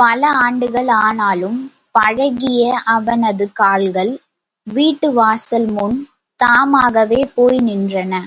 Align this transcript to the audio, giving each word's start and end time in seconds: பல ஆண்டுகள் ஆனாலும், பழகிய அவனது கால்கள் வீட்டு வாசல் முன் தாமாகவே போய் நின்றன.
பல 0.00 0.30
ஆண்டுகள் 0.38 0.88
ஆனாலும், 1.00 1.58
பழகிய 1.92 2.62
அவனது 2.86 3.52
கால்கள் 3.52 4.12
வீட்டு 4.66 5.10
வாசல் 5.12 5.68
முன் 5.70 5.96
தாமாகவே 6.40 7.20
போய் 7.34 7.60
நின்றன. 7.60 8.12